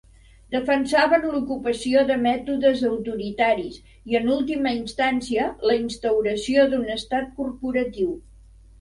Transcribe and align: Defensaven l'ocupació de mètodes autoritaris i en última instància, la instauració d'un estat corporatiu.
Defensaven 0.53 1.27
l'ocupació 1.33 2.03
de 2.07 2.17
mètodes 2.21 2.81
autoritaris 2.89 3.77
i 4.13 4.19
en 4.23 4.33
última 4.39 4.75
instància, 4.81 5.47
la 5.73 5.79
instauració 5.85 6.69
d'un 6.77 6.93
estat 6.99 7.33
corporatiu. 7.41 8.15